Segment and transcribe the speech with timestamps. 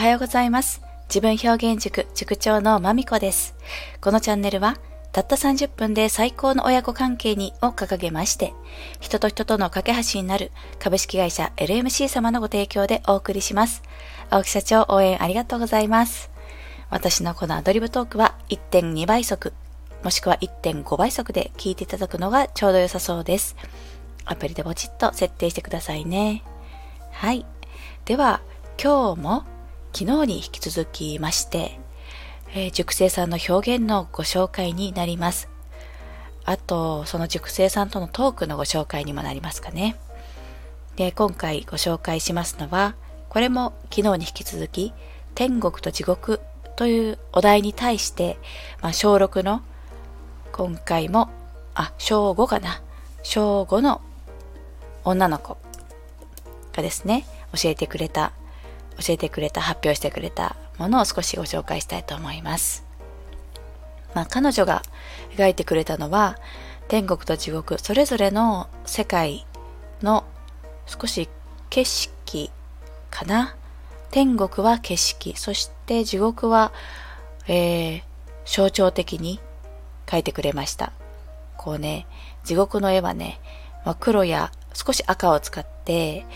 [0.00, 0.80] はようございます。
[1.10, 3.54] 自分表現塾塾長のまみこです。
[4.00, 4.78] このチャンネルは、
[5.12, 8.54] たった30分で最高の親子関係にを掲げまして、
[8.98, 13.82] 人と人との架け橋になる株式会社 LMC 様のご提供でお送りします。
[14.30, 16.30] 青木社長応援ありがとうございます。
[16.88, 19.52] 私のこのアドリブトークは1.2倍速、
[20.02, 23.54] もしくは1.5倍速で聞いていただくのがちょうど良さそうです。
[24.24, 26.42] アプリでポチッと設定してくださいね。
[27.12, 27.44] はい。
[28.06, 28.40] では、
[28.82, 29.44] 今日も
[29.92, 31.78] 昨日に引き続きまして、
[32.54, 35.48] えー、熟成さんの表現のご紹介になります。
[36.44, 39.96] あと、その熟成さんとのトークのご紹介にもなりますかね。
[40.96, 42.94] で、今回ご紹介しますのは、
[43.28, 44.92] これも昨日に引き続き、
[45.34, 46.40] 天国と地獄
[46.76, 48.38] というお題に対して、
[48.82, 49.62] まあ、小6の、
[50.52, 51.30] 今回も、
[51.74, 52.82] あ、小5かな。
[53.22, 54.00] 小5の
[55.04, 55.56] 女の子
[56.72, 58.32] がですね、教えてくれた
[59.00, 62.84] 教えてくれた、発表してくれたものを少しご紹介したいと思います。
[64.14, 64.82] まあ、彼女が
[65.36, 66.36] 描いてくれたのは、
[66.88, 69.46] 天国と地獄、それぞれの世界
[70.02, 70.24] の
[70.86, 71.28] 少し
[71.70, 72.50] 景色
[73.10, 73.54] かな？
[74.10, 76.72] 天国は景色、そして地獄は、
[77.46, 78.02] えー、
[78.44, 79.38] 象徴的に
[80.06, 80.92] 描いてくれました。
[81.56, 82.08] こうね、
[82.42, 83.38] 地獄の絵はね、
[83.84, 86.26] まあ、黒や少し赤を使って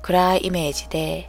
[0.00, 1.28] 暗いイメージで、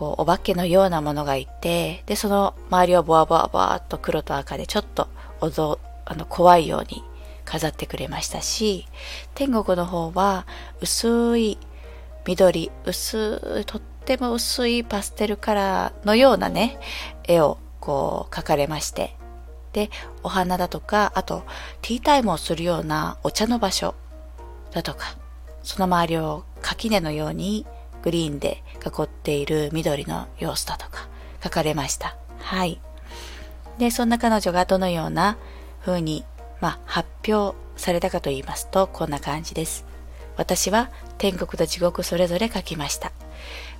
[0.00, 5.08] こう、お化けのようなものがいて、で、その周りをボワボワボワっと黒と赤でちょっと
[5.42, 7.04] おぞ、あの、怖いように
[7.44, 8.86] 飾ってくれましたし、
[9.34, 10.46] 天国の方は
[10.80, 11.58] 薄い
[12.26, 16.80] 緑、薄い、とっても薄いパステルカラーのようなね、
[17.24, 19.14] 絵をこう描かれまして、
[19.74, 19.90] で、
[20.22, 21.44] お花だとか、あと、
[21.82, 23.94] ティータイムをするようなお茶の場所
[24.72, 25.18] だとか、
[25.62, 27.66] その周りを垣根のように
[28.02, 31.08] グリーンで囲っている緑の様子だとか
[31.42, 32.16] 書かれました。
[32.38, 32.80] はい。
[33.78, 35.38] で、そんな彼女がどのような
[35.84, 36.24] 風に、
[36.60, 39.84] まあ、発表されたかと言いますと、こんな感じです。
[40.36, 43.12] 私は天国と地獄それぞれ書きました。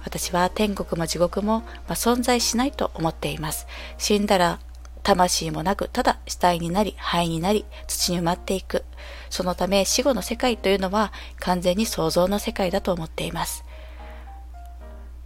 [0.05, 3.67] 私は天国も地獄も、ま、存在しないと思っています。
[3.99, 4.59] 死んだら
[5.03, 8.85] 魂もなく、ただ死体になり、灰になり、土に埋まっていく。
[9.29, 13.65] そのため死後の世界というのは完全に想像の世界だと思っています。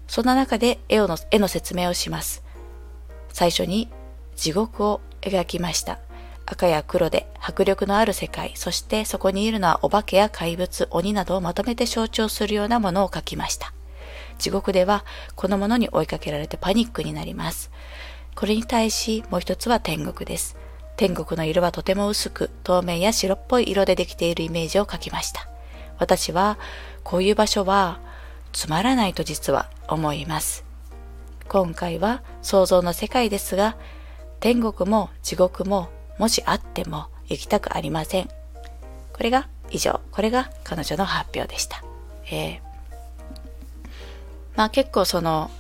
[0.06, 2.42] そんな中で絵の絵の説明をします。
[3.30, 3.88] 最初に
[4.36, 5.98] 地獄を描きました。
[6.46, 13.72] 赤や黒で迫力のある世界、そしてそこにいるのはお化けや怪物、鬼などをまとめて象徴するようなものを描きました。
[14.38, 15.04] 地獄では
[15.36, 17.70] このものに追いかけられてパニックになります。
[18.34, 20.56] これに対しもう一つは天国です。
[20.96, 25.48] 天国の色はとても薄く透明や白っぽい色でできているイメージを描きました。
[25.98, 26.58] 私は
[27.02, 28.00] こういう場所は
[28.52, 30.64] つまらないと実は思います。
[31.48, 33.76] 今回は想像の世界ですが、
[34.40, 38.28] 天国も地獄ももしあっても行きたくありません。
[39.12, 41.82] これが以上、これが彼女の発表でした。
[42.30, 42.60] えー、
[44.56, 45.50] まあ結構その、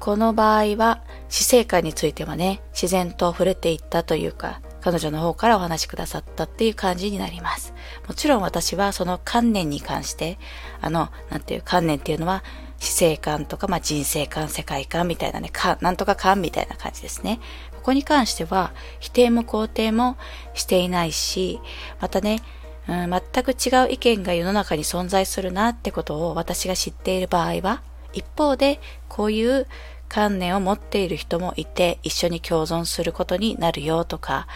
[0.00, 7.74] この場合は死生観についてはね、自然と触れていったというか、彼女の方からお話しくださったっていう感じになります。
[8.06, 10.38] もちろん私はその観念に関して、
[10.80, 12.42] あの、なんていう観念っていうのは、
[12.78, 17.40] 死生観とか、まあ、人生観、世界観みたいなね、か、なんとか観みたいな感じですね。
[17.76, 20.16] ここに関しては、否定も肯定も
[20.54, 21.60] していないし、
[22.00, 22.40] またね、
[22.86, 29.66] うん、全く違う意見が世の中に存在するなってことを私が知っている場合は、一方で、こういう
[30.08, 34.46] 観念を持っている人もいて、一緒に共存することになるよとか、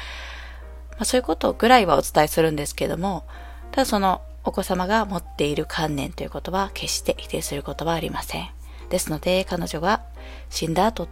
[0.92, 3.24] まあ、そういうことぐらいはお伝えするんですけども、
[3.70, 8.48] ただそのお子様が持っている観念ということは決して否定することはありません。
[8.90, 10.02] ですので、彼女が
[10.50, 11.08] 死んだ後、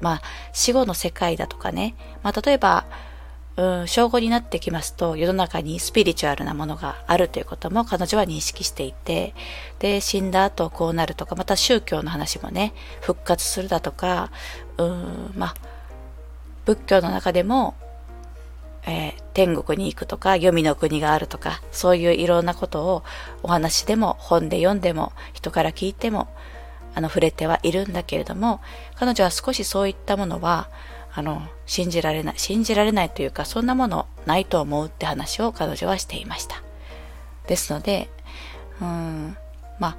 [0.00, 2.86] まあ、死後の世界だとかね、まあ、例えば、
[3.60, 9.34] うん、正午になってきますと、世の中にスピリチュアルなものがあるということも彼女は認識していて、
[9.80, 14.30] で、死んだ後こうなるとか、また宗教の話もね、復活するだとか、
[14.78, 15.54] うん、まあ、
[16.64, 17.74] 仏教の中でも、
[18.86, 23.04] えー、天国に行くとか、黄泉の国があるとか、そういういろんなことを
[23.42, 26.28] お話でも本で読んでも人から聞いても、
[26.94, 28.62] あの、触れてはいるんだけれども、
[28.94, 30.70] 彼女は少しそういったものは、
[31.12, 36.62] あの、信じられない、信じられないというか、そんなものないと思うって話を彼女はしていました。
[37.46, 38.08] ですので、
[38.80, 39.36] うん、
[39.78, 39.96] まあ、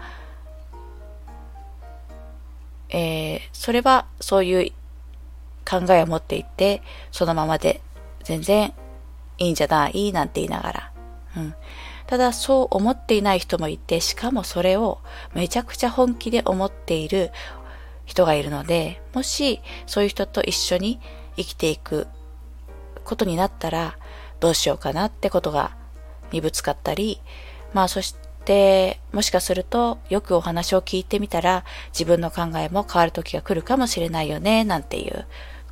[2.90, 4.72] えー、それはそういう
[5.69, 6.81] 考えを持っていて、
[7.12, 7.81] そのままで
[8.24, 8.74] 全然
[9.38, 10.92] いいんじゃないなんて言いながら。
[11.38, 11.56] うん。
[12.08, 15.00] ただそう思っていない人もいて、しかもそれを
[15.34, 17.31] めちゃくちゃ本気で思っている
[18.12, 21.00] 人がいるので、もしそういう人と一緒に
[21.38, 22.08] 生きていく
[23.06, 23.98] ことになったら、
[24.42, 25.72] どうしようかなってことが
[26.34, 27.22] にぶつかったり、
[27.74, 31.63] まあそして、もしかするとよくお話を聞いてみたら
[31.94, 35.25] 自分の考えも変わる時が来るかもしれないよね、なんていう、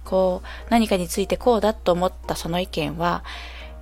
[0.05, 3.25] こう何かについてこうだと思ったその意見は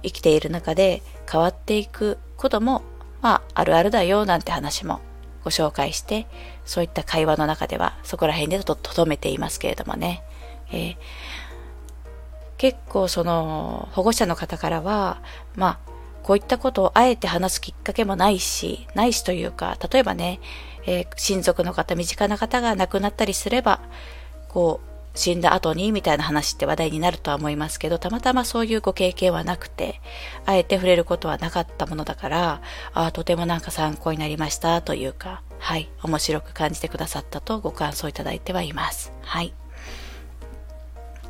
[0.01, 2.81] 生きている中で変わっていくことも、
[3.21, 5.00] まああるあるだよなんて話も
[5.47, 6.27] ご紹介して、
[6.65, 10.21] そういった会話の中ではそこら辺でとどめていますけれどもね。
[10.73, 10.95] えー、
[12.57, 15.21] 結構その保護者の方からは、
[15.55, 15.91] まあ
[16.23, 20.41] こういったことをあえて話すきっかけもないし、ないしというか、例えばね、
[20.85, 23.79] えー、親族の方、身近な方が亡くなったりすれば、
[24.49, 29.99] こう、死んだ後にみたいな話って話題になるとは思いますけど、たまたまそういうご経験はなくて、
[30.45, 32.61] あえて触れることはなかったものだから、
[32.93, 39.11] ああ、とてもなんか参考になりましたというか、はい、面白く感じてくださったとご感想いただいてはいます。
[39.23, 39.53] はい。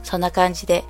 [0.03, 0.83] そんな感じで、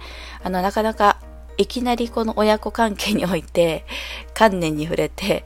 [0.43, 1.19] あの、なかなか
[1.57, 3.85] いきなりこの親子関係において、
[4.33, 5.45] 観念に触れて、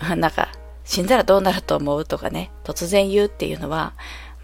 [0.00, 0.48] なんか、
[0.84, 3.94] 死んだらどうなると思うとかね、突然言うっていうのは、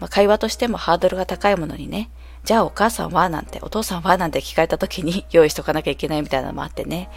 [0.03, 2.09] まあ、会話としてもハードルが高いものにね、
[2.43, 7.09] じゃあお母さんはなんて、お父さんはなんて聞かれた時に 用意しとかなきゃいけないみたいなのもあってね、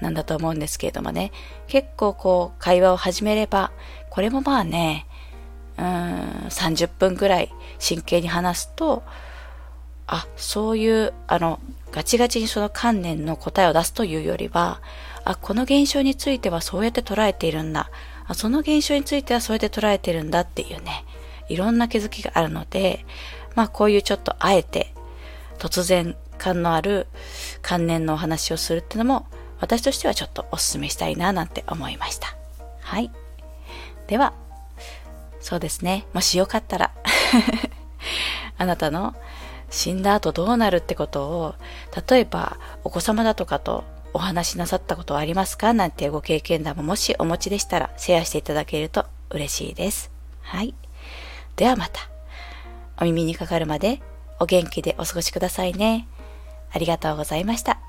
[0.00, 1.30] なんだと思うんですけれどもね、
[1.68, 3.70] 結構こう、会話を始めれば、
[4.10, 5.06] これもまあね、
[5.78, 9.04] うーん、30分くらい真剣に話すと、
[10.08, 11.60] あ、そういう、あの、
[11.92, 14.80] ガチガチにその観念の答えを出すというよりは、
[15.24, 17.92] あ、この現象についてはそうやって捉えているんだ。
[18.26, 21.04] あその現象についてはそうやって捉えてるんだっていうね、
[21.48, 23.04] いろんな気づきがあるので、
[23.54, 24.92] まあこういうちょっとあえて
[25.58, 27.06] 突然感のある
[27.62, 29.26] 観念のお話をするっていうのも
[29.60, 32.34] 私としてはちょっとお勧めしたいななんて思いました。
[32.80, 33.10] はい。
[34.08, 34.34] では、
[35.40, 36.06] そうですね。
[36.12, 36.92] もしよかったら
[38.58, 39.14] あなたの
[39.70, 41.54] 死んだ後どうなるってことを、
[42.08, 45.72] 例えばお子様だとかとお話しなさったことはありますか？
[45.72, 50.10] なんてご経験談ももしお持ちでしたらシェアしていただけると嬉しいです。
[50.42, 50.74] はい。
[51.56, 52.00] ではまた。
[53.00, 54.00] お耳にかかるまで
[54.38, 56.08] お元気でお過ごしくださいね。
[56.72, 57.83] ありがとうございました。